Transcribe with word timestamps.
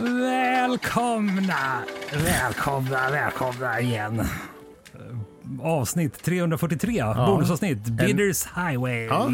Välkomna, 0.00 1.82
välkomna, 2.24 3.10
välkomna 3.10 3.80
igen. 3.80 4.22
Avsnitt 5.62 6.22
343, 6.24 6.92
ja. 6.96 7.26
bonusavsnitt, 7.26 7.84
Bidders 7.84 8.46
Highway. 8.46 9.04
Ja. 9.04 9.30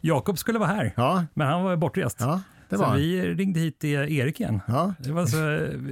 Jakob 0.00 0.38
skulle 0.38 0.58
vara 0.58 0.68
här, 0.68 0.92
Ja, 0.96 1.24
men 1.34 1.46
han 1.46 1.62
var 1.64 1.76
bortrest. 1.76 2.16
ja 2.20 2.40
så 2.70 2.92
vi 2.94 3.34
ringde 3.34 3.60
hit 3.60 3.78
till 3.78 3.90
Erik 3.90 4.40
igen. 4.40 4.60
Ja. 4.66 4.94
Det 4.98 5.12
var, 5.12 5.26
så, 5.26 5.36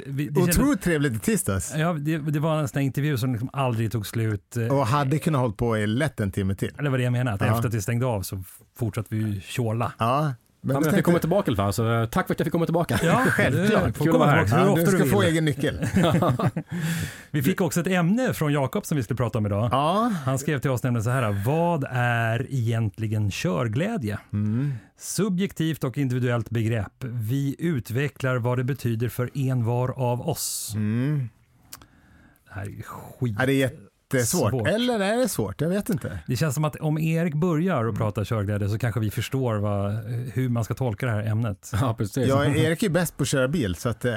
vi, 0.06 0.28
det, 0.28 0.34
kändes, 0.40 0.58
Otroligt 0.58 0.82
trevligt 0.82 1.14
i 1.14 1.18
tisdags. 1.18 1.74
ja, 1.76 1.92
det, 1.92 2.18
det 2.18 2.38
var 2.38 2.58
en 2.60 2.68
sån 2.68 2.82
intervju 2.82 3.18
som 3.18 3.32
liksom 3.32 3.50
aldrig 3.52 3.92
tog 3.92 4.06
slut. 4.06 4.56
Och 4.70 4.86
hade 4.86 5.18
kunnat 5.18 5.40
hålla 5.40 5.54
på 5.54 5.78
i 5.78 5.86
lätt 5.86 6.20
en 6.20 6.32
timme 6.32 6.54
till. 6.54 6.72
Det 6.78 6.88
var 6.88 6.98
det 6.98 7.04
jag 7.04 7.12
menade, 7.12 7.34
att 7.34 7.40
Ja. 7.40 7.54
efter 7.56 7.68
att 7.68 7.74
vi 7.74 7.82
stängde 7.82 8.06
av 8.06 8.22
så 8.22 8.42
fortsatte 8.78 9.14
vi 9.14 9.40
tjåla. 9.40 9.92
Ja, 9.98 10.34
men 10.66 10.74
Ja, 10.74 10.80
men 10.80 10.86
jag 10.86 10.94
fick 10.94 11.04
komma 11.04 11.18
tillbaka 11.18 11.50
i 11.50 11.50
alla 11.50 11.56
fall, 11.56 11.72
så 11.72 11.92
eh, 12.00 12.06
tack 12.08 12.26
för 12.26 12.34
att 12.34 12.40
jag 12.40 12.46
fick 12.46 12.52
komma 12.52 12.64
tillbaka. 12.66 13.00
Ja, 13.02 13.24
Självklart. 13.30 13.84
du 13.86 13.92
får 13.92 14.04
Kul 14.04 14.14
att 14.14 14.20
vara 14.20 14.30
här. 14.30 14.46
ja, 14.66 14.74
du 14.74 14.80
du 14.80 14.86
ska 14.86 14.96
vill. 15.02 15.10
få 15.12 15.22
egen 15.22 15.44
nyckel. 15.44 15.78
Vi 17.30 17.42
fick 17.42 17.60
också 17.60 17.80
ett 17.80 17.86
ämne 17.86 18.34
från 18.34 18.52
Jakob 18.52 18.86
som 18.86 18.96
vi 18.96 19.02
skulle 19.02 19.16
prata 19.16 19.38
om 19.38 19.46
idag. 19.46 19.68
Ja, 19.72 20.12
Han 20.24 20.38
skrev 20.38 20.58
till 20.58 20.70
oss 20.70 20.82
nämligen 20.82 21.04
så 21.04 21.10
här, 21.10 21.42
vad 21.46 21.84
är 21.90 22.46
egentligen 22.50 23.30
körglädje? 23.30 24.18
mm. 24.32 24.74
Subjektivt 24.98 25.84
och 25.84 25.98
individuellt 25.98 26.50
begrepp. 26.50 27.04
Vi 27.04 27.56
utvecklar 27.58 28.36
vad 28.36 28.58
det 28.58 28.64
betyder 28.64 29.08
för 29.08 29.30
en 29.34 29.64
var 29.64 29.98
av 29.98 30.28
oss. 30.28 30.72
Mm. 30.74 31.28
Det 32.48 32.54
här 32.54 32.62
är 32.66 32.82
skit. 32.82 33.36
Ja, 33.38 33.46
det 33.46 33.62
är 33.62 33.70
jättesvårt. 34.14 34.50
Svårt. 34.50 34.68
Eller 34.68 35.00
är 35.00 35.16
det 35.16 35.28
svårt? 35.28 35.60
Jag 35.60 35.68
vet 35.68 35.88
inte. 35.90 36.18
Det 36.26 36.36
känns 36.36 36.54
som 36.54 36.64
att 36.64 36.76
om 36.76 36.98
Erik 36.98 37.34
börjar 37.34 37.84
och 37.84 37.96
prata 37.96 38.24
körglädje 38.24 38.68
så 38.68 38.78
kanske 38.78 39.00
vi 39.00 39.10
förstår 39.10 39.54
vad, 39.54 39.92
hur 40.34 40.48
man 40.48 40.64
ska 40.64 40.74
tolka 40.74 41.06
det 41.06 41.12
här 41.12 41.22
ämnet. 41.26 41.70
Ja, 41.80 41.94
precis. 41.98 42.28
Ja, 42.28 42.44
Erik 42.44 42.82
är 42.82 42.88
bäst 42.90 43.16
på 43.16 43.22
att 43.22 43.28
köra 43.28 43.48
bil, 43.48 43.74
så 43.74 43.88
att, 43.88 44.04
eh, 44.04 44.12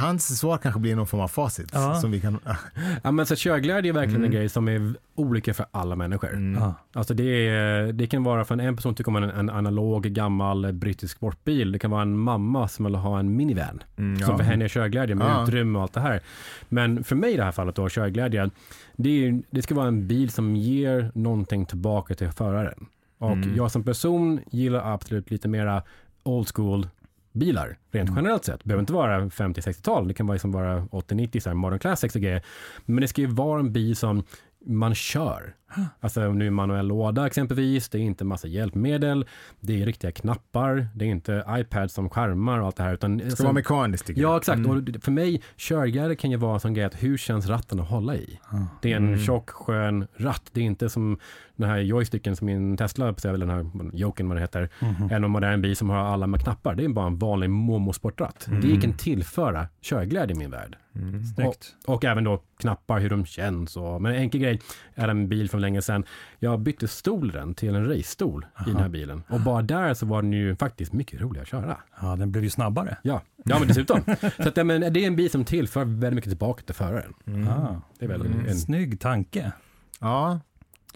hans 0.00 0.38
svar 0.38 0.58
kanske 0.58 0.80
blir 0.80 0.96
någon 0.96 1.06
form 1.06 1.20
av 1.20 1.28
facit. 1.28 1.70
Ja. 1.72 1.94
Som 2.00 2.10
vi 2.10 2.20
kan, 2.20 2.38
Ja, 3.02 3.10
men 3.10 3.26
så 3.26 3.36
körglädje 3.36 3.90
är 3.90 3.92
verkligen 3.92 4.16
Mm. 4.16 4.24
en 4.24 4.30
grej 4.30 4.48
som 4.48 4.68
är 4.68 4.94
olika 5.14 5.54
för 5.54 5.66
alla 5.70 5.96
människor. 5.96 6.54
Ja. 6.60 6.74
Alltså 6.92 7.14
det, 7.14 7.48
är, 7.48 7.92
det 7.92 8.06
kan 8.06 8.24
vara 8.24 8.44
för 8.44 8.54
en, 8.54 8.60
en 8.60 8.76
person 8.76 8.94
tycker 8.94 9.10
om 9.10 9.16
en, 9.16 9.30
en 9.30 9.50
analog 9.50 10.02
gammal 10.02 10.72
brittisk 10.72 11.16
sportbil. 11.16 11.72
Det 11.72 11.78
kan 11.78 11.90
vara 11.90 12.02
en 12.02 12.18
mamma 12.18 12.68
som 12.68 12.84
vill 12.84 12.94
ha 12.94 13.18
en 13.18 13.36
minivan. 13.36 13.82
mm, 13.98 14.20
Som 14.26 14.36
för 14.36 14.44
henne 14.44 14.64
är 14.64 14.68
körglädje 14.68 15.14
med 15.14 15.26
Ja. 15.26 15.42
utrymme 15.42 15.78
och 15.78 15.82
allt 15.82 15.92
det 15.92 16.00
här. 16.00 16.20
Men 16.68 17.04
för 17.04 17.16
mig 17.16 17.32
i 17.32 17.36
det 17.36 17.44
här 17.44 17.52
fallet 17.52 17.74
då, 17.76 17.88
körglädje, 17.88 18.50
det, 18.96 19.08
är, 19.25 19.25
ju- 19.26 19.42
det 19.50 19.62
ska 19.62 19.74
vara 19.74 19.88
en 19.88 20.06
bil 20.08 20.30
som 20.30 20.56
ger 20.56 21.10
någonting 21.14 21.66
tillbaka 21.66 22.14
till 22.14 22.30
föraren. 22.30 22.86
Och 23.18 23.32
Mm. 23.32 23.56
jag 23.56 23.70
som 23.70 23.84
person 23.84 24.40
gillar 24.50 24.92
absolut 24.94 25.30
lite 25.30 25.48
mera 25.48 25.82
old 26.22 26.48
school 26.54 26.88
bilar, 27.32 27.78
rent 27.90 28.08
Mm. 28.08 28.16
generellt 28.24 28.44
sett. 28.44 28.58
Det 28.60 28.64
behöver 28.68 28.80
inte 28.82 28.92
vara 28.92 29.30
50-60-tal, 29.30 30.08
det 30.08 30.14
kan 30.14 30.26
vara 30.26 30.34
liksom 30.34 30.50
bara 30.52 30.86
80-90, 30.90 31.40
så 31.40 31.50
här 31.50 31.54
modern 31.54 31.78
classics 31.78 32.14
och 32.14 32.20
grejer. 32.22 32.42
Men 32.84 33.00
det 33.00 33.08
ska 33.08 33.20
ju 33.20 33.26
vara 33.26 33.60
en 33.60 33.72
bil 33.72 33.96
som 33.96 34.22
man 34.66 34.94
kör. 34.94 35.54
Alltså 36.00 36.32
nu 36.32 36.50
manuell 36.50 36.86
låda 36.86 37.26
exempelvis, 37.26 37.88
det 37.88 37.98
är 37.98 38.02
inte 38.02 38.24
massa 38.24 38.48
hjälpmedel, 38.48 39.26
det 39.60 39.82
är 39.82 39.86
riktiga 39.86 40.12
knappar, 40.12 40.88
det 40.94 41.04
är 41.04 41.08
inte 41.08 41.44
iPads 41.50 41.94
som 41.94 42.10
skärmar 42.10 42.58
och 42.60 42.66
allt 42.66 42.76
det 42.76 42.82
här. 42.82 42.94
Utan, 42.94 43.18
Det 43.18 43.30
ska 43.30 43.42
vara 43.42 43.52
mekaniskt 43.52 44.06
tycker 44.06 44.22
Ja, 44.22 44.36
exakt. 44.36 44.58
Mm. 44.58 44.70
Och 44.70 44.82
det- 44.82 45.00
för 45.04 45.12
mig, 45.12 45.42
körglädje 45.56 46.16
kan 46.16 46.30
ju 46.30 46.36
vara 46.36 46.54
en 46.54 46.60
sån 46.60 46.74
grej 46.74 46.84
att 46.84 47.02
hur 47.02 47.16
känns 47.16 47.46
ratten 47.48 47.80
att 47.80 47.88
hålla 47.88 48.16
i? 48.16 48.38
Det 48.82 48.92
är 48.92 48.96
en 48.96 49.08
Mm. 49.08 49.18
tjock, 49.20 49.50
skön 49.50 50.06
ratt. 50.16 50.42
Det 50.52 50.60
är 50.60 50.64
inte 50.64 50.88
som 50.88 51.18
den 51.56 51.68
här 51.70 51.78
joysticken 51.78 52.36
som 52.36 52.46
min 52.46 52.76
Tesla, 52.76 53.14
eller 53.24 53.38
den 53.46 53.50
här 53.50 53.66
joken 53.92 54.28
vad 54.28 54.36
det 54.36 54.40
heter, 54.40 54.68
Mhm. 54.80 55.08
en 55.10 55.30
modern 55.30 55.62
bil 55.62 55.76
som 55.76 55.90
har 55.90 55.98
alla 55.98 56.26
med 56.26 56.40
knappar. 56.40 56.74
Det 56.74 56.84
är 56.84 56.88
bara 56.88 57.06
en 57.06 57.18
vanlig 57.18 57.50
momo-sportratt. 57.50 58.48
Det 58.62 58.80
kan 58.80 58.92
tillföra 58.92 59.68
körglädje 59.82 60.36
i 60.36 60.38
min 60.38 60.50
värld. 60.50 60.76
Mm. 61.02 61.24
Snyggt. 61.24 61.74
Och 61.86 62.04
även 62.04 62.24
då 62.24 62.42
knappar, 62.58 63.00
hur 63.00 63.10
de 63.10 63.26
känns. 63.26 63.76
Och, 63.76 64.02
men 64.02 64.12
en 64.14 64.18
enkel 64.20 64.40
grej 64.40 64.60
är 64.94 65.08
en 65.08 65.28
bil 65.28 65.50
från 65.50 65.60
länge 65.60 65.82
sedan. 65.82 66.04
Jag 66.38 66.60
bytte 66.60 66.88
stolen 66.88 67.54
till 67.54 67.74
en 67.74 67.88
race-stol 67.88 68.46
i 68.66 68.70
den 68.70 68.76
här 68.76 68.88
bilen. 68.88 69.22
Och 69.28 69.40
bara 69.40 69.62
där 69.62 69.94
så 69.94 70.06
var 70.06 70.22
den 70.22 70.32
ju 70.32 70.56
faktiskt 70.56 70.92
mycket 70.92 71.20
rolig 71.20 71.40
att 71.40 71.48
köra. 71.48 71.76
Ja, 72.00 72.16
den 72.16 72.32
blev 72.32 72.44
ju 72.44 72.50
snabbare. 72.50 72.96
Ja, 73.02 73.22
ja 73.44 73.58
men 73.58 73.68
dessutom. 73.68 74.00
så 74.42 74.48
att, 74.48 74.66
men 74.66 74.92
det 74.92 75.00
är 75.02 75.06
en 75.06 75.16
bil 75.16 75.30
som 75.30 75.44
tillför 75.44 75.84
väldigt 75.84 76.14
mycket 76.14 76.30
tillbaka 76.30 76.62
till 76.62 76.74
föraren. 76.74 77.14
Mm. 77.26 77.48
Ah, 77.48 77.80
Det 77.98 78.04
är 78.04 78.08
väl 78.08 78.20
Mm. 78.20 78.46
en, 78.48 78.56
snygg 78.56 79.00
tanke. 79.00 79.52
Ja, 80.00 80.40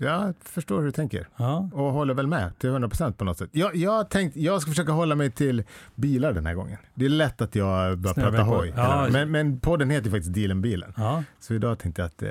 jag 0.04 0.34
förstår 0.42 0.78
hur 0.78 0.86
du 0.86 0.92
tänker. 0.92 1.28
Ja. 1.36 1.70
Och 1.72 1.92
håller 1.92 2.14
väl 2.14 2.26
med 2.26 2.58
till 2.58 2.70
100% 2.70 3.12
på 3.12 3.24
något 3.24 3.38
sätt. 3.38 3.50
Jag, 3.52 3.76
jag, 3.76 4.10
tänkt, 4.10 4.36
jag 4.36 4.62
ska 4.62 4.70
försöka 4.70 4.92
hålla 4.92 5.14
mig 5.14 5.30
till 5.30 5.64
bilar 5.94 6.32
den 6.32 6.46
här 6.46 6.54
gången. 6.54 6.78
Det 6.94 7.04
är 7.04 7.08
lätt 7.08 7.40
att 7.40 7.54
jag 7.54 7.98
börjar 7.98 8.14
Snurrar 8.14 8.30
prata 8.30 8.42
hoj. 8.42 8.72
Ja. 8.76 9.08
Men, 9.12 9.30
men 9.30 9.60
podden 9.60 9.90
heter 9.90 10.04
ju 10.04 10.10
faktiskt 10.10 10.34
Dealen 10.34 10.62
bilen. 10.62 10.94
Ja. 10.96 11.24
Så 11.40 11.54
idag 11.54 11.78
tänkte 11.78 12.02
jag 12.02 12.06
att 12.06 12.22
eh, 12.22 12.30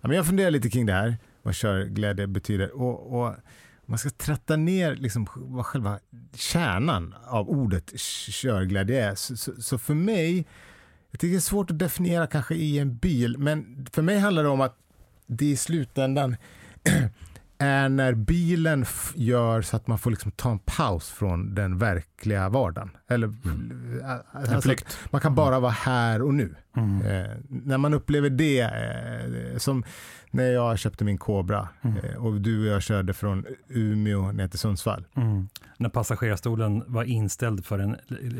ja, 0.00 0.08
men 0.08 0.12
jag 0.12 0.26
funderar 0.26 0.50
lite 0.50 0.70
kring 0.70 0.86
det 0.86 0.92
här, 0.92 1.16
vad 1.42 1.54
körglädje 1.54 2.26
betyder. 2.26 2.80
Och, 2.80 3.20
och 3.20 3.34
man 3.86 3.98
ska 3.98 4.10
tratta 4.10 4.56
ner 4.56 4.96
liksom 4.96 5.26
vad 5.34 5.66
själva 5.66 5.98
kärnan 6.34 7.14
av 7.26 7.50
ordet 7.50 7.92
körglädje 8.30 9.10
är. 9.10 9.14
Så, 9.14 9.36
så, 9.36 9.52
så 9.62 9.78
för 9.78 9.94
mig, 9.94 10.46
jag 11.10 11.20
tycker 11.20 11.32
det 11.32 11.38
är 11.38 11.40
svårt 11.40 11.70
att 11.70 11.78
definiera 11.78 12.26
kanske 12.26 12.54
i 12.54 12.78
en 12.78 12.96
bil, 12.96 13.38
men 13.38 13.86
för 13.92 14.02
mig 14.02 14.18
handlar 14.18 14.42
det 14.42 14.48
om 14.48 14.60
att 14.60 14.76
det 15.26 15.46
i 15.46 15.56
slutändan 15.56 16.36
är 17.58 17.88
när 17.88 18.14
bilen 18.14 18.84
gör 19.14 19.62
så 19.62 19.76
att 19.76 19.86
man 19.86 19.98
får 19.98 20.10
liksom 20.10 20.30
ta 20.30 20.50
en 20.50 20.58
paus 20.58 21.10
från 21.10 21.54
den 21.54 21.78
verkliga 21.78 22.48
vardagen. 22.48 22.90
Eller, 23.08 23.34
alltså, 24.32 24.54
en 24.54 24.62
flykt. 24.62 24.98
Man 25.10 25.20
kan 25.20 25.34
bara 25.34 25.60
vara 25.60 25.72
här 25.72 26.22
och 26.22 26.34
nu. 26.34 26.54
Mm. 26.76 27.06
Eh, 27.06 27.30
när 27.48 27.78
man 27.78 27.94
upplever 27.94 28.30
det, 28.30 28.60
eh, 28.60 29.58
som 29.58 29.84
när 30.30 30.52
jag 30.52 30.78
köpte 30.78 31.04
min 31.04 31.18
Cobra 31.18 31.68
Mm. 31.82 31.96
eh, 31.96 32.14
och 32.24 32.40
du 32.40 32.60
och 32.68 32.74
jag 32.74 32.82
körde 32.82 33.14
från 33.14 33.44
Umeå 33.68 34.32
ner 34.32 34.48
till 34.48 34.58
Sundsvall. 34.58 35.04
Mm. 35.16 35.48
När 35.76 35.88
passagerarstolen 35.88 36.84
var 36.86 37.04
inställd 37.04 37.64
för 37.64 37.78
en, 37.78 37.96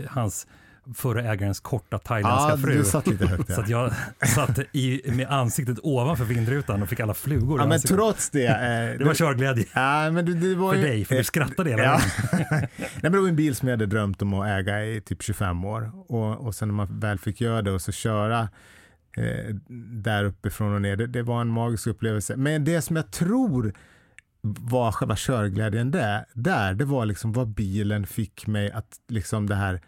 hans 0.09 0.47
förra 0.95 1.23
ägarens 1.33 1.61
korta 1.61 1.99
thailändska 1.99 2.51
Ja, 2.51 2.57
fru. 2.57 2.79
du 2.79 2.85
satt 2.85 3.07
lite 3.07 3.27
högt 3.27 3.53
Så 3.55 3.61
att 3.61 3.67
där. 3.67 3.73
jag 3.73 3.93
satt 4.29 4.59
i, 4.73 5.03
med 5.13 5.27
ansiktet 5.31 5.79
ovanför 5.83 6.25
vindrutan 6.25 6.83
och 6.83 6.89
fick 6.89 7.01
alla 7.01 7.15
flugor 7.15 7.59
Ja, 7.61 7.65
men 7.65 7.73
ansiktet. 7.73 7.97
trots 7.97 8.31
det. 8.31 8.47
Eh, 8.47 8.99
Det 8.99 9.05
var 9.05 9.15
körglädje 9.15 9.65
ja, 9.75 10.11
men 10.11 10.27
det, 10.27 10.35
det 10.35 10.55
var 10.55 10.73
för 10.73 10.81
ju, 10.81 10.87
dig, 10.87 11.05
för 11.05 11.15
du 11.15 11.25
skrattade 11.25 11.71
hela 11.71 11.83
Ja. 11.83 12.01
vägen. 12.33 12.49
Nej, 12.51 12.69
men 13.03 13.13
det 13.13 13.19
var 13.21 13.29
en 13.29 13.37
bil 13.37 13.55
som 13.57 13.69
jag 13.69 13.73
hade 13.73 13.87
drömt 13.87 14.23
om 14.23 14.35
att 14.35 14.47
äga 14.49 14.85
i 14.85 15.01
typ 15.01 15.23
25 15.23 15.65
år. 15.65 15.93
Och, 16.13 16.47
och 16.47 16.55
sen 16.55 16.69
när 16.69 16.75
man 16.75 17.01
väl 17.01 17.19
fick 17.19 17.41
göra 17.41 17.63
det 17.63 17.71
och 17.71 17.83
så 17.83 17.93
köra 17.93 18.49
eh, 19.17 19.55
där 20.03 20.25
uppifrån 20.25 20.75
och 20.75 20.83
ner, 20.83 20.97
det, 20.97 21.07
det 21.07 21.23
var 21.23 21.41
en 21.41 21.49
magisk 21.49 21.87
upplevelse. 21.87 22.37
Men 22.37 22.65
det 22.65 22.83
som 22.83 22.97
jag 22.97 23.11
tror 23.11 23.73
var 24.59 24.93
själva 24.93 25.15
körglädjen 25.17 25.91
där, 25.91 26.25
där 26.33 26.75
det 26.75 26.85
var 26.85 27.07
liksom 27.07 27.33
vad 27.33 27.49
bilen 27.49 28.07
fick 28.07 28.47
mig 28.47 28.71
att 28.71 28.87
liksom 29.09 29.47
det 29.49 29.55
här, 29.55 29.81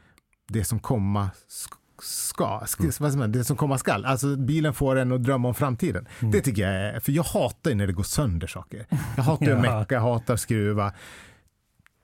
det 0.48 0.64
som 0.64 0.78
komma 0.78 1.30
sk- 1.48 1.72
ska, 2.02 2.62
sk, 2.66 2.80
Mm. 2.80 3.32
det 3.32 3.44
som 3.44 3.56
komma 3.56 3.78
skall. 3.78 4.04
Alltså 4.04 4.36
bilen 4.36 4.74
får 4.74 4.96
en 4.96 5.12
att 5.12 5.22
drömma 5.22 5.48
om 5.48 5.54
framtiden. 5.54 6.08
Mm. 6.20 6.32
Det 6.32 6.40
tycker 6.40 6.62
jag 6.62 6.72
är, 6.74 7.00
för 7.00 7.12
jag 7.12 7.22
hatar 7.22 7.70
ju 7.70 7.76
när 7.76 7.86
det 7.86 7.92
går 7.92 8.02
sönder 8.02 8.46
saker. 8.46 8.86
Jag 9.16 9.22
hatar 9.24 9.50
att 9.52 9.60
mecka, 9.60 9.94
jag 9.94 10.00
hatar 10.00 10.36
skruva. 10.36 10.92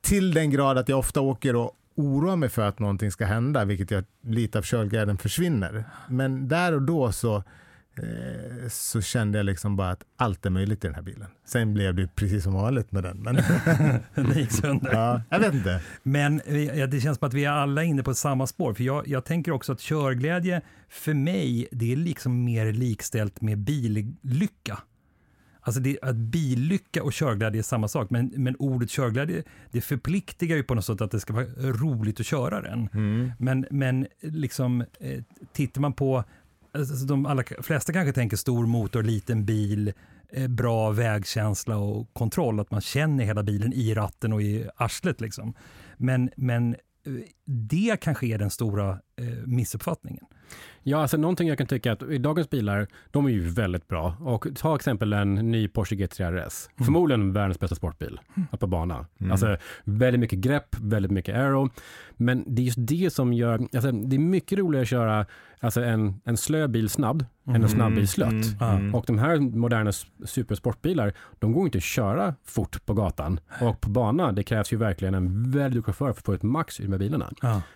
Till 0.00 0.34
den 0.34 0.50
grad 0.50 0.78
att 0.78 0.88
jag 0.88 0.98
ofta 0.98 1.20
åker 1.20 1.56
och 1.56 1.72
oroar 1.94 2.36
mig 2.36 2.48
för 2.48 2.62
att 2.68 2.78
någonting 2.78 3.10
ska 3.10 3.24
hända, 3.26 3.64
vilket 3.64 3.92
att 3.98 4.04
lite 4.22 4.58
av 4.58 4.62
körglädjen 4.62 5.18
försvinner. 5.18 5.84
Men 6.08 6.48
där 6.48 6.72
och 6.72 6.82
då 6.82 7.12
så, 7.12 7.44
så 8.68 9.00
kände 9.00 9.38
jag 9.38 9.46
liksom 9.46 9.76
bara 9.76 9.90
att 9.90 10.04
allt 10.16 10.46
är 10.46 10.50
möjligt 10.50 10.84
i 10.84 10.86
den 10.86 10.94
här 10.94 11.02
bilen. 11.02 11.28
Sen 11.44 11.74
blev 11.74 11.94
det 11.94 12.08
precis 12.14 12.44
som 12.44 12.52
vanligt 12.52 12.92
med 12.92 13.02
den. 13.02 13.18
Men, 13.18 13.34
Den 14.14 14.38
gick 14.38 14.52
sönder. 14.52 14.92
ja, 14.92 15.22
jag 15.30 15.40
vet 15.40 15.54
inte. 15.54 15.80
Men 16.02 16.40
ja, 16.74 16.86
det 16.86 17.00
känns 17.00 17.18
som 17.18 17.28
att 17.28 17.34
vi 17.34 17.44
är 17.44 17.50
alla 17.50 17.84
inne 17.84 18.02
på 18.02 18.14
samma 18.14 18.46
spår. 18.46 18.74
För 18.74 18.84
jag, 18.84 19.08
jag 19.08 19.24
tänker 19.24 19.52
också 19.52 19.72
att 19.72 19.80
körglädje 19.80 20.60
för 20.88 21.14
mig, 21.14 21.68
det 21.72 21.92
är 21.92 21.96
liksom 21.96 22.44
mer 22.44 22.72
likställt 22.72 23.40
med 23.40 23.58
billycka. 23.58 24.78
Alltså 25.64 25.80
det, 25.80 25.98
att 26.02 26.16
billycka 26.16 27.02
och 27.02 27.12
körglädje 27.12 27.60
är 27.60 27.62
samma 27.62 27.88
sak, 27.88 28.10
men, 28.10 28.32
men 28.36 28.56
ordet 28.58 28.90
körglädje 28.90 29.42
det 29.70 29.80
förpliktigar 29.80 30.56
ju 30.56 30.62
på 30.62 30.74
något 30.74 30.84
sätt 30.84 31.00
att 31.00 31.10
det 31.10 31.20
ska 31.20 31.32
vara 31.32 31.46
roligt 31.56 32.20
att 32.20 32.26
köra 32.26 32.60
den. 32.62 32.88
Mm. 32.94 33.32
Men, 33.38 33.66
men 33.70 34.06
liksom, 34.20 34.80
eh, 35.00 35.22
tittar 35.52 35.80
man 35.80 35.92
på, 35.92 36.24
Alltså, 36.74 36.92
alltså 36.92 37.06
de 37.06 37.26
allra 37.26 37.44
flesta 37.62 37.92
kanske 37.92 38.12
tänker 38.12 38.36
stor 38.36 38.66
motor, 38.66 39.02
liten 39.02 39.44
bil, 39.44 39.92
eh, 40.32 40.48
bra 40.48 40.90
vägkänsla 40.90 41.76
och 41.76 42.14
kontroll, 42.14 42.60
att 42.60 42.70
man 42.70 42.80
känner 42.80 43.24
hela 43.24 43.42
bilen 43.42 43.72
i 43.72 43.94
ratten 43.94 44.32
och 44.32 44.42
i 44.42 44.68
arslet. 44.76 45.20
Liksom. 45.20 45.54
Men, 45.96 46.30
men 46.36 46.74
eh, 46.74 47.12
det 47.44 48.00
kanske 48.00 48.26
är 48.26 48.38
den 48.38 48.50
stora 48.50 48.98
missuppfattningen. 49.44 50.24
Ja, 50.82 51.00
alltså 51.00 51.16
någonting 51.16 51.48
jag 51.48 51.58
kan 51.58 51.66
tycka 51.66 51.92
att 51.92 52.02
i 52.02 52.18
dagens 52.18 52.50
bilar, 52.50 52.86
de 53.10 53.26
är 53.26 53.30
ju 53.30 53.40
väldigt 53.40 53.88
bra. 53.88 54.16
Och 54.20 54.46
ta 54.54 54.76
exempel 54.76 55.12
en 55.12 55.34
ny 55.34 55.68
Porsche 55.68 55.96
GT3 55.96 56.46
RS. 56.46 56.68
Förmodligen 56.84 57.32
världens 57.32 57.60
bästa 57.60 57.74
sportbil 57.74 58.20
att 58.50 58.60
på 58.60 58.66
bana. 58.66 59.06
Mm. 59.20 59.32
Alltså 59.32 59.56
väldigt 59.84 60.20
mycket 60.20 60.38
grepp, 60.38 60.76
väldigt 60.80 61.12
mycket 61.12 61.36
aero. 61.36 61.70
Men 62.16 62.44
det 62.46 62.62
är 62.62 62.64
just 62.64 62.78
det 62.80 63.12
som 63.12 63.32
gör, 63.32 63.68
alltså, 63.72 63.92
det 63.92 64.16
är 64.16 64.20
mycket 64.20 64.58
roligare 64.58 64.82
att 64.82 64.88
köra 64.88 65.26
alltså, 65.60 65.82
en, 65.84 66.20
en 66.24 66.36
slö 66.36 66.68
bil 66.68 66.88
snabb 66.88 67.24
än 67.46 67.62
en 67.62 67.68
snabb 67.68 67.94
bil 67.94 68.08
slött. 68.08 68.60
Mm, 68.60 68.76
mm. 68.76 68.94
Och 68.94 69.04
de 69.06 69.18
här 69.18 69.38
moderna 69.38 69.92
supersportbilar, 70.24 71.12
de 71.38 71.52
går 71.52 71.64
inte 71.64 71.78
att 71.78 71.84
köra 71.84 72.34
fort 72.44 72.86
på 72.86 72.94
gatan. 72.94 73.40
Och 73.60 73.80
på 73.80 73.90
bana, 73.90 74.32
det 74.32 74.42
krävs 74.42 74.72
ju 74.72 74.76
verkligen 74.76 75.14
en 75.14 75.50
väldigt 75.50 75.72
duktig 75.72 75.94
chaufför 75.94 76.12
för 76.12 76.20
att 76.20 76.26
få 76.26 76.34
ut 76.34 76.42
max 76.42 76.80
ur 76.80 76.84
de 76.84 76.92
här 76.92 76.98
bilarna. 76.98 77.32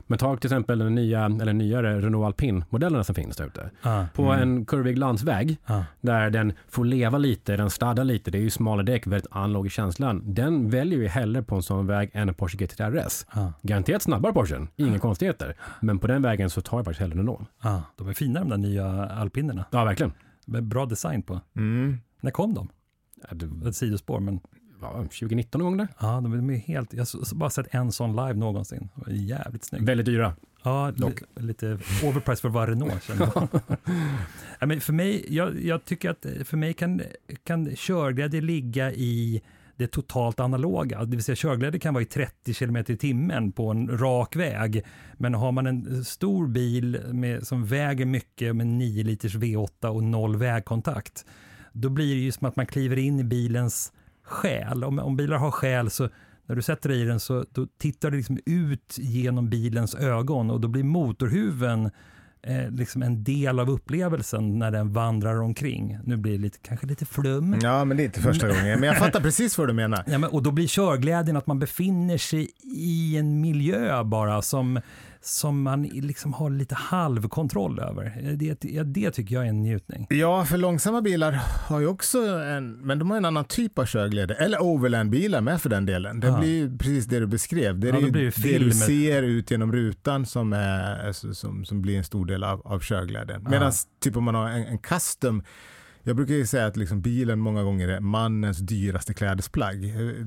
Men 0.07 0.19
ta 0.19 0.37
till 0.37 0.47
exempel 0.47 0.79
den 0.79 0.95
nya, 0.95 1.26
eller 1.27 1.53
nyare 1.53 2.01
Renault 2.01 2.27
Alpine-modellerna 2.27 3.05
som 3.05 3.15
finns 3.15 3.37
där 3.37 3.47
ute. 3.47 3.71
ja, 3.83 4.07
På 4.15 4.23
en 4.33 4.67
kurvig 4.67 4.99
landsväg, 4.99 5.57
ja. 5.67 5.85
där 6.01 6.31
den 6.31 6.53
får 6.69 6.85
leva 6.85 7.19
lite, 7.19 7.57
den 7.57 7.71
staddar 7.71 8.05
lite, 8.05 8.31
det 8.31 8.39
är 8.39 8.43
ju 8.43 8.51
smala 8.51 8.83
däck, 8.83 9.07
väldigt 9.07 9.27
analog 9.31 9.67
i 9.67 9.71
känslan. 9.71 10.23
Den 10.35 10.71
väljer 10.71 10.99
ju 10.99 11.07
hellre 11.09 11.43
på 11.43 11.55
en 11.55 11.63
sån 11.63 11.87
väg 11.87 12.11
än 12.13 12.29
en 12.29 12.35
Porsche 12.35 12.59
GT3 12.59 12.91
RS. 13.07 13.27
ja, 13.35 13.53
Garanterat 13.63 14.03
snabbare 14.03 14.33
Porschen, 14.33 14.69
inga 14.77 14.99
konstigheter. 14.99 15.57
Men 15.81 15.99
på 15.99 16.07
den 16.07 16.23
vägen 16.23 16.51
så 16.51 16.61
tar 16.61 16.79
jag 16.79 16.85
faktiskt 16.85 17.01
hellre 17.01 17.19
Renault. 17.19 17.49
ja. 17.63 17.83
De 17.97 18.09
är 18.09 18.13
fina 18.15 18.41
de 18.41 18.49
där 18.49 18.57
nya 18.57 19.07
alpinerna. 19.07 19.65
Ja, 19.71 19.85
verkligen. 19.85 20.13
Med 20.47 20.65
bra 20.65 20.87
design 20.87 21.23
på. 21.23 21.41
Mm. 21.57 21.99
När 22.21 22.31
kom 22.31 22.55
de? 22.55 22.69
Ja, 23.29 23.35
det 23.37 23.69
Ett 23.69 23.77
sidospår, 23.77 24.21
men 24.21 24.41
var 24.81 24.93
2019 25.03 25.59
någon 25.59 25.67
gång 25.71 25.77
där. 25.79 25.89
ja, 26.01 26.21
de 26.21 26.51
är- 26.51 26.57
helt... 26.57 26.93
Jag 26.93 27.01
har 27.01 27.35
bara 27.35 27.51
sett 27.51 27.67
en 27.75 27.93
sån 27.93 28.11
live 28.17 28.35
någonsin. 28.35 28.89
Jävligt 29.07 29.65
snygg. 29.65 29.87
Väldigt 29.87 30.07
dyra. 30.07 30.35
Ja, 30.67 30.93
Dock. 30.97 31.23
lite 31.35 31.79
overpriced 32.05 32.39
för 32.39 32.49
vara 32.49 32.71
Renault. 32.71 33.03
känner 33.03 33.31
ja, 34.61 34.67
men 34.67 34.81
för 34.81 34.93
mig, 34.93 35.27
jag, 35.29 35.63
jag 35.63 35.85
tycker 35.85 36.11
att 36.11 36.27
för 36.45 36.57
mig 36.57 36.75
kan, 36.75 37.03
kan 37.45 37.77
körglädje 37.77 38.41
ligga 38.41 38.93
i 38.93 39.43
det 39.77 39.87
totalt 39.87 40.41
analoga. 40.41 41.05
Det 41.05 41.17
vill 41.17 41.25
säga 41.25 41.37
körglädje 41.37 41.81
kan 41.81 41.95
vara 41.95 42.03
i 42.03 42.07
30 42.07 42.55
km 42.55 42.77
i 42.77 42.97
timmen 42.97 43.53
på 43.53 43.71
en 43.71 43.99
rak 43.99 44.37
väg. 44.37 44.85
Men 45.15 45.35
har 45.35 45.53
man 45.53 45.67
en 45.67 46.05
stor 46.05 46.47
bil 46.47 47.01
med, 47.13 47.47
som 47.47 47.67
väger 47.67 48.07
mycket 48.07 48.57
med 48.57 48.67
9 48.67 49.05
liters 49.05 49.35
V8 49.37 49.87
och 49.87 50.05
noll 50.05 50.37
vägkontakt, 50.37 51.25
då 51.73 51.89
blir 51.89 52.15
det 52.15 52.21
ju 52.21 52.33
som 52.33 52.47
att 52.47 52.57
man 52.57 52.67
kliver 52.67 52.97
in 52.97 53.21
i 53.21 53.25
bilens 53.25 53.93
själ. 54.23 54.85
Om, 54.85 54.99
om 54.99 55.17
bilar 55.17 55.37
har 55.37 55.51
själ 55.51 55.91
så 55.91 56.09
när 56.47 56.57
du 56.57 56.63
sätter 56.63 56.89
dig 56.89 57.01
i 57.01 57.05
den 57.05 57.21
så 57.21 57.45
tittar 57.79 58.11
du 58.11 58.17
liksom 58.17 58.39
ut 58.47 58.97
genom 58.99 59.51
bilens 59.51 59.95
ögon 59.95 60.51
och 60.51 60.61
då 60.61 60.69
blir 60.69 60.85
motorhuven 60.85 61.91
eh, 62.43 62.71
liksom 62.71 63.03
en 63.03 63.25
del 63.25 63.61
av 63.61 63.71
upplevelsen 63.71 64.59
när 64.59 64.71
den 64.71 64.93
vandrar 64.93 65.41
omkring. 65.41 65.99
Nu 66.05 66.17
blir 66.17 66.33
det 66.33 66.39
lite, 66.39 66.59
kanske 66.63 66.87
lite 66.87 67.07
flum. 67.07 67.57
Ja, 67.63 67.85
men 67.85 67.97
det 67.97 68.03
är 68.03 68.05
inte 68.05 68.21
första 68.21 68.49
gången. 68.49 68.81
Men 68.81 68.83
jag 68.83 68.99
fattar 68.99 69.21
precis 69.21 69.59
vad 69.59 69.69
du 69.69 69.73
menar. 69.73 70.05
Ja, 70.07 70.19
men, 70.19 70.31
och 70.31 70.43
då 70.43 70.51
blir 70.51 70.67
körglädjen 70.67 71.37
att 71.37 71.47
man 71.47 71.59
befinner 71.59 72.19
sig 72.19 72.51
i 72.63 73.17
en 73.17 73.41
miljö 73.41 74.05
bara 74.05 74.43
som, 74.43 74.81
som 75.27 75.63
man 75.63 75.83
liksom 75.83 76.33
har 76.33 76.51
lite 76.51 76.75
halvkontroll 76.75 77.79
över. 77.81 78.37
Det, 78.37 78.65
ja, 78.65 78.85
det 78.85 79.11
tycker 79.11 79.35
jag 79.35 79.45
är 79.45 79.49
en 79.49 79.63
njutning. 79.63 80.07
Ja, 80.11 80.45
för 80.45 80.57
långsamma 80.59 81.03
bilar 81.03 81.33
har 81.69 81.81
ju 81.81 81.87
också 81.87 82.19
en, 82.29 82.73
men 82.73 82.99
de 82.99 83.11
har 83.11 83.17
en 83.17 83.25
annan 83.25 83.45
typ 83.45 83.79
av 83.79 83.87
körglädje. 83.87 84.37
Eller 84.37 84.63
overlandbilar 84.63 85.41
med 85.41 85.61
för 85.63 85.69
den 85.71 85.87
delen. 85.87 86.21
Det 86.21 86.27
Ja. 86.27 86.39
blir 86.39 86.49
ju 86.59 86.79
precis 86.79 87.07
det 87.07 87.21
du 87.21 87.27
beskrev. 87.27 87.79
Det 87.81 87.89
är 87.89 87.93
Ja, 87.93 88.01
då 88.01 88.07
ju 88.07 88.11
det 88.11 88.43
det 88.43 88.59
du 88.59 88.71
ser 88.73 89.23
ut 89.23 89.51
genom 89.51 89.73
rutan 89.73 90.27
som, 90.27 90.53
är, 90.53 91.07
alltså, 91.07 91.35
som, 91.35 91.65
som 91.65 91.83
blir 91.83 91.99
en 91.99 92.05
stor 92.05 92.27
del 92.27 92.45
av, 92.45 92.67
av 92.67 92.81
körglädjen. 92.81 93.47
Medan 93.51 93.73
typ 94.03 94.17
om 94.17 94.25
man 94.25 94.35
har 94.35 94.49
en, 94.49 94.67
en 94.67 94.79
custom 94.79 95.43
jag 96.07 96.17
brukar 96.17 96.35
ju 96.35 96.47
säga 96.47 96.67
att 96.67 96.77
liksom 96.77 97.01
bilen 97.01 97.39
många 97.39 97.63
gånger 97.63 97.89
är 97.89 98.01
mannens 98.01 98.59
dyraste 98.59 99.15
klädesplagg. 99.15 99.85
Eh, 99.85 100.27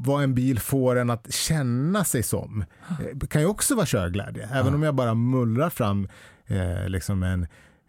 Vad 0.00 0.22
en 0.24 0.34
bil 0.34 0.58
får 0.60 0.96
en 0.96 1.10
att 1.10 1.32
känna 1.32 2.04
sig 2.04 2.22
som 2.22 2.64
eh, 2.88 3.28
kan 3.28 3.42
ju 3.42 3.46
också 3.48 3.74
vara 3.74 3.86
körglädje. 3.86 4.48
Även 4.52 4.74
om 4.74 4.82
jag 4.82 4.94
bara 4.94 5.14
mullrar 5.14 5.70
fram 5.70 6.08
eh, 6.46 6.88
liksom 6.88 7.22
en 7.22 7.42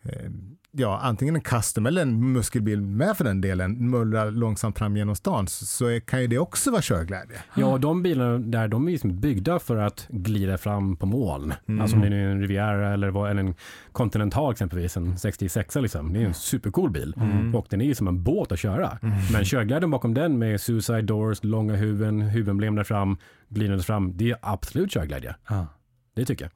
eh, 0.03 0.31
ja, 0.71 0.99
antingen 1.03 1.35
en 1.35 1.41
custom 1.41 1.85
eller 1.85 2.01
en 2.01 2.33
muskelbil 2.33 2.81
med 2.81 3.17
för 3.17 3.23
den 3.23 3.41
delen 3.41 3.89
mullrar 3.89 4.31
långsamt 4.31 4.77
fram 4.77 4.97
genom 4.97 5.15
stan 5.15 5.47
så 5.47 5.99
kan 6.05 6.21
ju 6.21 6.27
det 6.27 6.37
också 6.37 6.71
vara 6.71 6.81
körglädje. 6.81 7.37
Ja, 7.55 7.77
de 7.77 8.03
bilarna 8.03 8.37
där, 8.37 8.67
de 8.67 8.87
är 8.87 8.91
liksom 8.91 9.19
byggda 9.19 9.59
för 9.59 9.77
att 9.77 10.07
glida 10.09 10.57
fram 10.57 10.97
på 10.97 11.05
moln. 11.05 11.53
Mm. 11.67 11.81
Alltså 11.81 11.95
om 11.95 12.01
det 12.01 12.07
är 12.07 12.11
en 12.11 12.41
Riviera 12.41 12.93
eller, 12.93 13.09
vad, 13.09 13.39
en 13.39 13.55
Continental 13.91 14.51
exempelvis, 14.51 14.97
en 14.97 15.17
66 15.17 15.75
liksom. 15.75 16.13
Det 16.13 16.21
är 16.21 16.25
en 16.25 16.33
supercool 16.33 16.91
bil. 16.91 17.13
Mm. 17.17 17.55
Och 17.55 17.65
den 17.69 17.81
är 17.81 17.85
ju 17.85 17.95
som 17.95 18.07
en 18.07 18.23
båt 18.23 18.51
att 18.51 18.59
köra. 18.59 18.97
Men 19.33 19.45
körglädjen 19.45 19.91
bakom 19.91 20.13
den 20.13 20.39
med 20.39 20.61
suicide 20.61 21.01
doors, 21.01 21.43
långa 21.43 21.75
huvuden, 21.75 22.21
huvudemblem 22.21 22.75
där 22.75 22.83
fram, 22.83 23.17
glidandes 23.49 23.85
fram, 23.85 24.17
det 24.17 24.31
är 24.31 24.37
absolut 24.41 24.91
körglädje. 24.91 25.35
Ja. 25.49 25.67
Det 26.15 26.25
tycker 26.25 26.45
jag. 26.45 26.51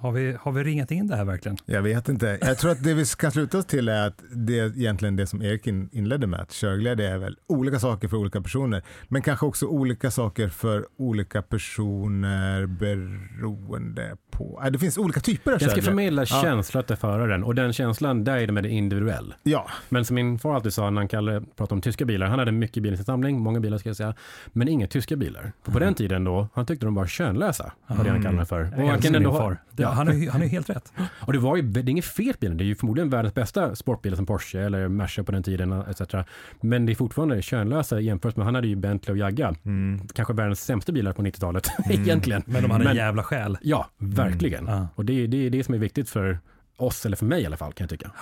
Har, 0.00 0.12
vi, 0.12 0.36
har 0.40 0.52
vi 0.52 0.64
ringat 0.64 0.90
in 0.90 1.06
det 1.06 1.16
här 1.16 1.24
verkligen? 1.24 1.56
Jag 1.66 1.82
vet 1.82 2.08
inte. 2.08 2.38
Jag 2.40 2.58
tror 2.58 2.70
att 2.70 2.82
det 2.84 2.94
vi 2.94 3.04
kan 3.04 3.30
sluta 3.32 3.58
oss 3.58 3.66
till 3.66 3.88
är 3.88 4.06
att 4.06 4.22
det 4.32 4.58
är 4.58 4.66
egentligen 4.78 5.16
det 5.16 5.26
som 5.26 5.42
Erik 5.42 5.66
in, 5.66 5.88
inledde 5.92 6.26
med, 6.26 6.40
att 6.40 6.52
körglädje 6.52 7.10
är 7.14 7.18
väl 7.18 7.36
olika 7.46 7.78
saker 7.78 8.08
för 8.08 8.16
olika 8.16 8.40
personer, 8.40 8.82
men 9.08 9.22
kanske 9.22 9.46
också 9.46 9.66
olika 9.66 10.10
saker 10.10 10.48
för 10.48 10.86
olika 10.98 11.42
personer 11.42 12.66
beroende 12.66 14.16
på... 14.30 14.60
Äh, 14.64 14.70
det 14.70 14.78
finns 14.78 14.98
olika 14.98 15.20
typer 15.20 15.52
av 15.52 15.58
Den 15.58 15.68
ska 15.68 15.76
körglädje. 15.76 15.90
förmedla 15.90 16.22
Ja. 16.22 16.42
känsla 16.42 16.82
till 16.82 16.96
föraren 16.96 17.44
och 17.44 17.54
den 17.54 17.72
känslan, 17.72 18.24
där 18.24 18.36
är 18.36 18.46
den 18.46 18.54
det 18.54 18.68
individuell. 18.68 19.34
Ja, 19.42 19.66
Men 19.88 20.04
som 20.04 20.14
min 20.14 20.38
far 20.38 20.54
alltid 20.54 20.72
sa 20.72 20.90
när 20.90 21.00
han 21.00 21.08
kallade, 21.08 21.40
pratade 21.40 21.74
om 21.74 21.80
tyska 21.80 22.04
bilar, 22.04 22.26
han 22.26 22.38
hade 22.38 22.52
mycket 22.52 22.82
bilar 22.82 22.94
i 22.94 22.96
sin 22.96 23.04
samling, 23.06 23.40
många 23.40 23.60
bilar 23.60 23.78
ska 23.78 23.88
jag 23.88 23.96
säga, 23.96 24.14
men 24.52 24.68
inga 24.68 24.86
tyska 24.86 25.16
bilar. 25.16 25.52
För 25.62 25.72
på 25.72 25.78
den 25.78 25.94
tiden 25.94 26.24
då, 26.24 26.48
han 26.54 26.66
tyckte 26.66 26.86
de 26.86 26.94
var 26.94 27.06
könlösa, 27.06 27.72
var 27.86 28.04
det 28.04 28.10
han 28.10 28.22
kallade 28.22 28.42
det 28.42 28.46
för. 28.46 28.60
Jag 28.60 28.72
Och 28.84 28.88
han, 28.88 29.00
min 29.02 29.14
ändå 29.14 29.30
ha, 29.30 29.38
far. 29.38 29.62
Ja, 29.88 29.94
han, 29.94 30.06
har, 30.06 30.14
ju- 30.14 30.30
han 30.30 30.40
helt 30.42 30.70
rätt. 30.70 30.92
och 31.26 31.32
det 31.32 31.38
var 31.38 31.56
ju, 31.56 31.62
det 31.62 31.80
är 31.80 31.88
inget 31.88 32.04
fel 32.04 32.34
bil, 32.40 32.56
det 32.56 32.64
är 32.64 32.66
ju 32.66 32.74
förmodligen 32.74 33.10
världens 33.10 33.34
bästa 33.34 33.76
sportbilar 33.76 34.16
som 34.16 34.26
Porsche 34.26 34.60
eller 34.60 34.88
Merca 34.88 35.22
på 35.24 35.32
den 35.32 35.42
tiden 35.42 35.72
etc. 35.72 36.00
Men 36.60 36.86
det 36.86 36.92
är 36.92 36.94
fortfarande 36.94 37.42
könlösa 37.42 38.00
jämfört 38.00 38.36
med, 38.36 38.44
han 38.46 38.54
hade 38.54 38.68
ju 38.68 38.76
Bentley 38.76 39.12
och 39.12 39.18
Jagga, 39.18 39.54
mm. 39.64 40.00
kanske 40.14 40.34
världens 40.34 40.60
sämsta 40.64 40.92
bilar 40.92 41.12
på 41.12 41.22
90-talet 41.22 41.68
egentligen. 41.90 42.42
Men 42.46 42.62
de 42.62 42.70
hade 42.70 42.82
en 42.84 42.88
Men- 42.88 42.96
jävla 42.96 43.22
själ. 43.22 43.58
Ja, 43.62 43.90
verkligen. 43.98 44.66
Ja. 44.66 44.88
Och 44.94 45.04
det, 45.04 45.24
är- 45.24 45.28
det 45.28 45.46
är 45.46 45.50
det 45.50 45.64
som 45.64 45.74
är 45.74 45.78
viktigt 45.78 46.08
för 46.10 46.38
oss, 46.76 47.06
eller 47.06 47.16
för 47.16 47.26
mig 47.26 47.42
i 47.42 47.46
alla 47.46 47.56
fall 47.56 47.72
kan 47.72 47.84
jag 47.84 47.90
tycka. 47.90 48.10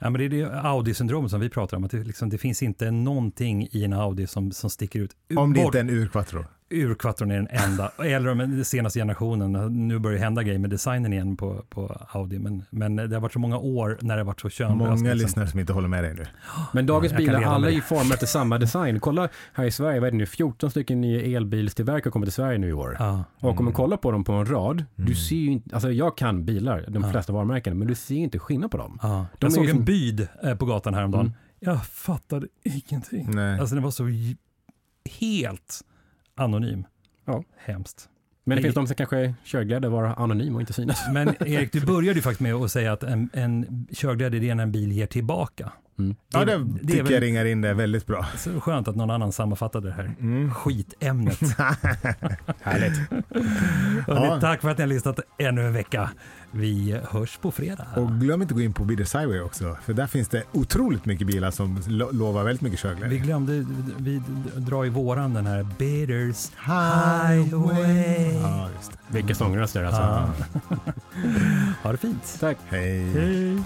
Ja, 0.00 0.10
men 0.10 0.18
det 0.18 0.24
är 0.24 0.28
det 0.28 0.60
Audi-syndromet 0.62 1.28
som 1.30 1.40
vi 1.40 1.48
pratar 1.48 1.76
om. 1.76 1.84
Att 1.84 1.90
det, 1.90 2.04
liksom, 2.04 2.28
det 2.30 2.38
finns 2.38 2.62
inte 2.62 2.90
någonting 2.90 3.68
i 3.70 3.84
en 3.84 3.92
Audi 3.92 4.26
som, 4.26 4.52
som 4.52 4.70
sticker 4.70 5.00
ut. 5.00 5.10
om 5.36 5.52
det 5.52 5.60
Bort- 5.60 5.66
inte 5.66 5.78
är 5.78 5.80
en 5.80 5.90
urquattro. 5.90 6.44
Urquattron 6.70 7.30
är 7.30 7.36
den 7.36 7.48
enda, 7.50 7.92
eller 8.04 8.28
om 8.28 8.38
den 8.38 8.64
senaste 8.64 8.98
generationen. 8.98 9.52
Nu 9.88 9.98
börjar 9.98 10.18
det 10.18 10.24
hända 10.24 10.42
grejer 10.42 10.58
med 10.58 10.70
designen 10.70 11.12
igen 11.12 11.36
på, 11.36 11.64
på 11.68 12.06
Audi, 12.12 12.38
men, 12.38 12.64
men 12.70 12.96
det 12.96 13.14
har 13.16 13.20
varit 13.20 13.32
så 13.32 13.38
många 13.38 13.58
år 13.58 13.98
när 14.00 14.16
det 14.16 14.20
har 14.22 14.26
varit 14.26 14.40
så 14.40 14.48
könlöst. 14.50 14.78
Många 14.78 14.94
liksom. 15.14 15.18
lyssnare 15.26 15.46
som 15.48 15.60
inte 15.60 15.72
håller 15.72 15.88
med 15.88 16.04
dig 16.04 16.14
nu. 16.14 16.26
Men 16.72 16.86
dagens 16.86 17.12
Jag 17.12 17.18
bilar, 17.18 17.42
alla 17.42 17.66
är 17.66 17.70
det. 17.70 17.76
ju 17.76 17.80
formade 17.82 18.14
efter 18.14 18.26
samma 18.26 18.58
design. 18.58 19.00
Kolla 19.00 19.28
här 19.52 19.64
i 19.64 19.70
Sverige, 19.70 20.00
vad 20.00 20.06
är 20.06 20.10
det 20.10 20.16
nu, 20.18 20.26
14 20.26 20.70
stycken 20.70 21.00
nya 21.00 21.36
elbilstillverkare 21.38 22.10
kommer 22.10 22.26
till 22.26 22.32
Sverige 22.32 22.58
nu 22.58 22.68
i 22.68 22.72
år. 22.72 22.96
Ja, 22.98 23.24
Och 23.40 23.58
om 23.58 23.64
man 23.64 23.74
kollar 23.74 23.96
på 23.96 24.10
dem 24.10 24.24
på 24.24 24.32
en 24.32 24.46
rad, 24.46 24.84
Mm. 24.96 25.08
du 25.10 25.14
ser 25.14 25.36
ju 25.36 25.50
inte, 25.50 25.74
alltså 25.74 25.92
jag 25.92 26.16
kan 26.16 26.44
bilar, 26.44 26.84
de 26.88 27.02
Ja. 27.04 27.10
flesta 27.10 27.32
varumärken, 27.32 27.78
men 27.78 27.88
du 27.88 27.94
ser 27.94 28.14
inte 28.16 28.38
skillnad 28.38 28.70
på 28.70 28.76
dem. 28.76 28.98
ja. 29.02 29.26
De 29.38 29.46
Jag 29.46 29.52
såg 29.52 29.64
ju 29.64 29.70
en 29.70 29.76
som- 29.76 29.84
byd 29.84 30.28
eh, 30.42 30.54
på 30.54 30.66
gatan 30.66 30.94
häromdagen. 30.94 31.26
Mm. 31.26 31.36
Jag 31.60 31.86
fattade 31.86 32.46
ingenting. 32.62 33.30
Nej. 33.30 33.60
Alltså 33.60 33.74
den 33.74 33.84
var 33.84 33.90
så 33.90 34.04
helt 35.20 35.80
anonym. 36.40 36.84
Ja. 37.24 37.44
Hemskt. 37.56 38.08
Men 38.44 38.56
det 38.56 38.62
finns 38.62 38.74
de 38.74 38.86
som 38.86 38.96
kanske 38.96 39.18
är 39.18 39.34
körglädje 39.44 39.88
vara 39.88 40.14
anonym 40.14 40.54
och 40.54 40.60
inte 40.60 40.72
synas. 40.72 41.04
Men 41.12 41.28
Erik, 41.40 41.72
du 41.72 41.86
började 41.86 42.18
ju 42.18 42.22
faktiskt 42.22 42.40
med 42.40 42.54
att 42.54 42.72
säga 42.72 42.92
att 42.92 43.02
en, 43.02 43.30
en 43.32 43.86
körglädje 43.92 44.40
det 44.40 44.50
är 44.50 44.54
när 44.54 44.62
en 44.62 44.72
bil 44.72 44.92
ger 44.92 45.06
tillbaka. 45.06 45.72
Mm. 45.98 46.16
Ja, 46.32 46.44
det, 46.44 46.58
det 46.58 46.80
tycker 46.86 46.98
är 46.98 47.02
väl- 47.02 47.12
jag 47.12 47.22
ringar 47.22 47.44
in 47.44 47.60
det 47.60 47.74
väldigt 47.74 48.06
bra. 48.06 48.26
Så 48.36 48.60
skönt 48.60 48.88
att 48.88 48.96
någon 48.96 49.10
annan 49.10 49.32
sammanfattade 49.32 49.88
det 49.88 49.94
här 49.94 50.14
Mm. 50.20 50.54
skitämnet. 50.54 51.38
Härligt. 52.62 52.98
Hörrni, 54.06 54.26
Ja. 54.26 54.38
Tack 54.40 54.60
för 54.60 54.68
att 54.70 54.78
ni 54.78 54.82
har 54.82 54.88
lyssnat 54.88 55.20
ännu 55.38 55.66
en 55.66 55.72
vecka. 55.72 56.10
Vi 56.50 57.00
hörs 57.10 57.36
på 57.38 57.50
fredag. 57.50 57.86
Och 57.96 58.08
glöm 58.20 58.42
inte 58.42 58.52
att 58.52 58.56
gå 58.58 58.62
in 58.64 58.72
på 58.72 58.84
Bidders 58.84 59.14
Highway 59.14 59.40
också, 59.40 59.76
för 59.84 59.92
där 59.92 60.06
finns 60.06 60.28
det 60.28 60.42
otroligt 60.52 61.04
mycket 61.04 61.26
bilar 61.26 61.50
som 61.50 61.80
lo- 61.88 62.10
lovar 62.12 62.44
väldigt 62.44 62.62
mycket 62.62 62.78
Vi 62.78 62.82
körglädje. 62.88 63.18
glömde, 63.18 63.66
vi 63.98 64.22
drar 64.56 64.84
i 64.86 64.88
våran 64.88 65.34
den 65.34 65.46
här 65.46 65.62
Bitters 65.78 66.50
Highway. 66.66 68.32
Ja, 68.42 68.68
just 68.76 68.92
det. 68.92 68.98
Vilka 69.08 69.34
sångröster 69.34 69.84
alltså. 69.84 70.02
Ja. 70.02 70.76
ha 71.82 71.92
det 71.92 71.98
fint. 71.98 72.36
Tack. 72.40 72.56
Hej. 72.68 73.10
Hej. 73.12 73.58